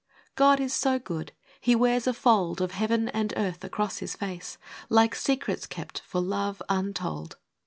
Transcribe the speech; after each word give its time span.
hi. 0.01 0.25
God 0.35 0.59
is 0.59 0.73
so 0.73 0.97
good, 0.97 1.31
He 1.59 1.75
wears 1.75 2.07
a 2.07 2.13
fold 2.15 2.59
Of 2.59 2.71
Heaven 2.71 3.09
and 3.09 3.35
earth 3.37 3.59
acrosfe 3.59 3.99
His 3.99 4.15
face,— 4.15 4.57
Like 4.89 5.13
secrets 5.13 5.67
kept, 5.67 5.99
for 5.99 6.19
love, 6.19 6.59
untold. 6.69 7.37